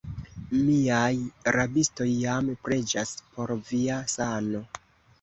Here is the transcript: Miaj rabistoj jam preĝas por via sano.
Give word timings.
Miaj 0.53 1.11
rabistoj 1.57 2.09
jam 2.23 2.51
preĝas 2.65 3.15
por 3.23 3.57
via 3.71 4.03
sano. 4.19 4.69